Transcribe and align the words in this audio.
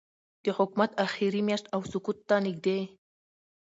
د 0.43 0.45
حکومت 0.57 0.91
آخري 1.05 1.41
میاشت 1.47 1.65
او 1.75 1.81
سقوط 1.91 2.17
ته 2.27 2.35
نږدې 2.45 2.79